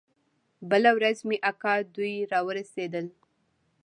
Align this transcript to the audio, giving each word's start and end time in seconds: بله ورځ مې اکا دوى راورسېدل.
بله 0.69 0.91
ورځ 0.97 1.17
مې 1.27 1.37
اکا 1.49 1.73
دوى 1.95 2.15
راورسېدل. 2.31 3.05